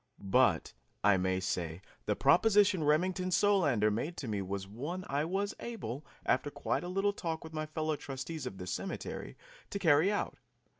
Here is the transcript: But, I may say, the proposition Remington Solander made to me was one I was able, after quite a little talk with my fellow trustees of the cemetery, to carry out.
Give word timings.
But, 0.33 0.73
I 1.03 1.17
may 1.17 1.39
say, 1.39 1.79
the 2.07 2.15
proposition 2.15 2.83
Remington 2.83 3.29
Solander 3.29 3.91
made 3.91 4.17
to 4.17 4.27
me 4.27 4.41
was 4.41 4.67
one 4.67 5.05
I 5.07 5.25
was 5.25 5.53
able, 5.59 6.03
after 6.25 6.49
quite 6.49 6.83
a 6.83 6.87
little 6.89 7.13
talk 7.13 7.43
with 7.43 7.53
my 7.53 7.67
fellow 7.67 7.95
trustees 7.95 8.47
of 8.47 8.57
the 8.57 8.65
cemetery, 8.65 9.37
to 9.69 9.77
carry 9.77 10.11
out. 10.11 10.39